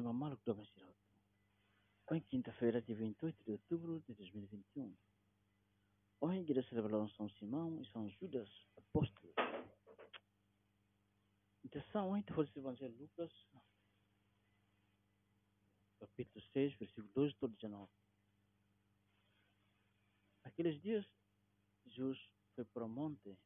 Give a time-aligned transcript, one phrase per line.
[0.00, 0.94] Mamalo, que toma Ciroto.
[2.08, 4.96] Hoje, quinta-feira, dia 28 de outubro de 2021.
[6.20, 9.34] Hoje, igreja celebrou São Simão e São Judas, apóstolos.
[11.64, 13.32] Intenção hoje, foi o Evangelho de Lucas,
[15.98, 17.90] capítulo 6, versículo 2 todo 19.
[20.44, 21.04] Naqueles dias,
[21.86, 23.36] Jesus foi para o monte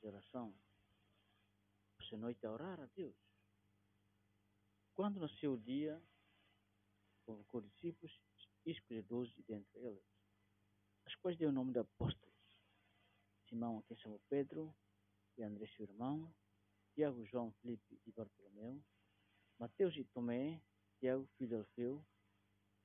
[0.00, 0.12] de
[1.98, 3.16] passou a noite a orar a Deus.
[4.96, 6.02] Quando nasceu o dia,
[7.26, 8.18] convocou discípulos
[8.64, 10.02] e escolheu doze dentre eles,
[11.04, 12.34] as quais deu o nome de apóstolos.
[13.46, 14.74] Simão, que chamou Pedro,
[15.36, 16.34] e André, seu irmão,
[16.94, 18.82] Tiago, João, Felipe e Bartolomeu,
[19.58, 20.62] Mateus e Tomé,
[20.98, 22.06] Tiago, filho de Alfeu,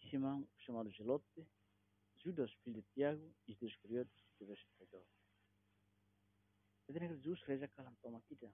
[0.09, 1.47] Simão, chamado Gelote,
[2.17, 5.05] Judas, filho de Tiago, e Deus Iscariotes, que veio traidor.
[6.89, 8.53] Jadi Jesus reza kalam toma kita.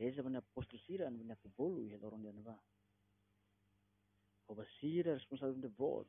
[0.00, 2.56] Reza benda apostol sira, benda kebolu, ya lorong dia neba.
[4.46, 6.08] Kau basira responsável de voto.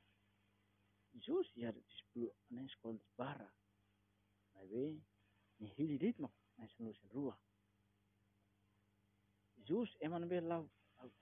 [1.20, 3.50] Jesus ya di sepuluh aneh sekolah di bara.
[4.56, 4.96] Nabi,
[5.60, 7.36] ni hili dit mak, na senu sen ruah.
[9.68, 10.64] Jesus eman be lau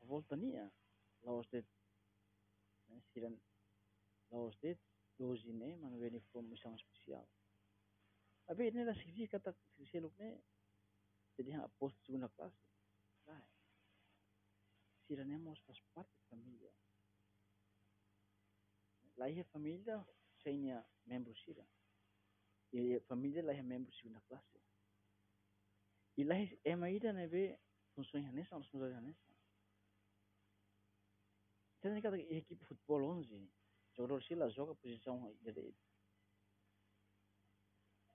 [0.06, 0.70] volta nia,
[1.26, 1.66] lau ostet,
[3.10, 3.34] siran
[4.30, 4.78] lau ostet,
[5.18, 7.26] dozi ne, man be ni form isang spesial.
[8.46, 10.14] Abi ini lah sisi kata sisi luk
[11.40, 12.60] sería apóstol segunda classe,
[13.24, 13.48] sai,
[15.08, 16.72] Si la nemos faz parte da familia.
[19.16, 20.06] La hija familia
[20.44, 21.66] seña membro sira.
[22.74, 24.60] E a família lá é membro segunda classe.
[26.18, 27.58] E lá é maíra neve
[27.96, 29.34] funções nessa, ou nos olhamos nessa.
[31.80, 33.50] Tem cada equipe de futebol 11,
[33.96, 35.80] jogador se lá joga posição direita.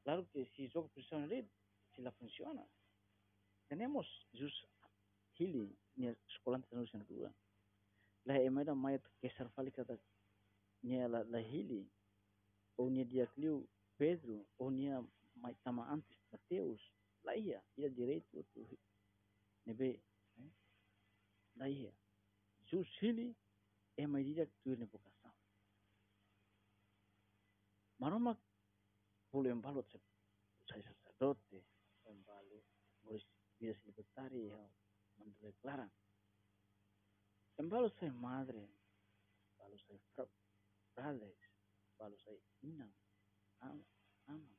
[0.02, 1.50] Claro que se joga posição direita,
[1.95, 2.69] se lá funciona.
[3.69, 4.55] Temos jus
[5.39, 7.31] hili ni sekolah internasional dua.
[8.25, 9.98] Lah emada mayat kesar fali kata
[10.83, 11.85] nia la, la hili
[12.79, 13.67] ou nia dia cliu
[13.97, 14.47] Pedro.
[14.58, 15.02] Ou nia
[15.36, 16.80] mai tama antes Mateus.
[17.25, 18.63] Lá ia ia direito tu.
[19.67, 20.01] Nebe
[20.39, 20.52] eh?
[21.57, 21.92] lá ia
[22.70, 23.35] jus hili
[23.96, 25.33] é mai dia tu ne vocação
[27.98, 28.39] maroma
[29.31, 29.98] polo embalot se
[30.69, 31.57] sai sacerdote.
[31.57, 31.73] embalo
[33.61, 34.59] moris vida libertaria
[35.17, 35.89] mando declara
[37.59, 38.63] embalo sai madre
[39.53, 39.98] embalo sai
[40.95, 41.37] padres,
[41.98, 42.95] para ay inang,
[43.61, 43.85] ama,
[44.31, 44.55] ama.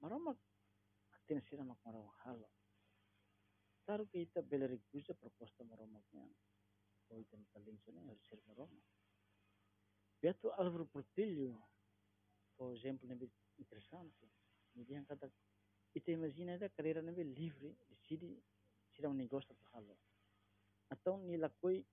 [0.00, 0.36] Marama
[1.16, 2.48] atin sila makmaraw halo.
[3.88, 6.28] Taro kita beleri kusa proposta marama niya.
[7.10, 8.78] O itan taling sa niya, sir marama.
[10.20, 11.58] Beato Álvaro Portillo,
[12.56, 13.16] por exemplo, é
[13.58, 14.30] interessante.
[14.74, 15.26] Me diyan kata,
[15.94, 18.42] ita imagina da carreira nebe livre, decide
[18.94, 19.96] sila um negócio para halo.
[20.90, 21.84] Então, nila koi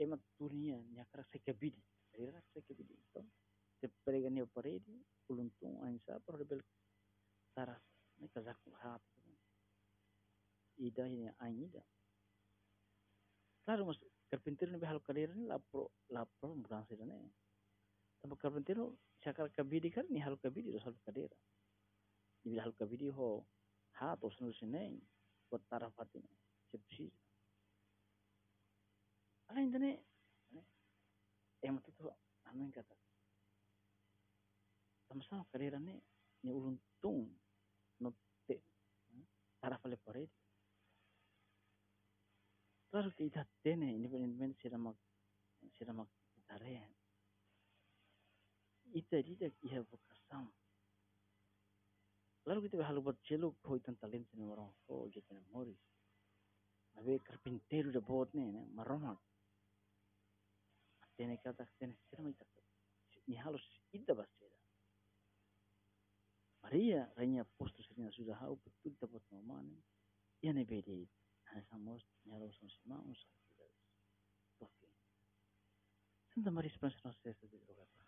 [0.00, 1.82] ema turnia nya kara se kabidi
[2.16, 3.24] rira se kabidi to
[3.80, 4.94] te prega ne parede
[5.28, 6.62] uluntung ansa por bel
[7.54, 7.82] taras
[8.18, 9.02] ne kazak hat
[10.76, 11.82] ida ini ainida
[13.64, 13.98] claro mas
[14.30, 17.16] carpintero ne hal carreira ne la pro la pro mudança ne
[18.20, 21.36] tapi carpintero sakar kabidi kan ni hal kabidi hal carreira
[22.50, 23.28] ni hal kabidi ho
[23.98, 24.82] hat os no sine
[25.48, 26.26] buat tarafatin
[26.70, 27.06] sepsi
[29.54, 29.92] ainda né
[31.62, 32.10] é uma tudo
[32.48, 32.96] a mãe kata
[35.52, 35.96] carreira né
[36.42, 37.28] ni ulun tung
[38.02, 38.08] no
[38.46, 38.56] te
[39.60, 40.36] para fale parede
[42.90, 44.98] claro que ita tene independentemente se mak
[45.76, 46.10] se mak
[46.48, 46.74] tare
[48.98, 50.44] ita ita ia vocação
[52.48, 55.78] Lalu kita halu buat celuk kau itu talent ni orang kau jadi moris.
[56.96, 59.20] Nabi carpintero de bot ni, maromak
[61.20, 62.34] tiene que tiene que ser muy
[63.26, 63.60] ni halos
[63.92, 64.56] ida basera
[66.62, 69.84] Maria reina posto seria sudah hau betul dapat nomane
[70.40, 71.06] ya ne bedi
[71.52, 73.20] hasamos ni halos son simamos
[76.32, 77.99] Santa Maria Esperança Nossa Senhora de Droga.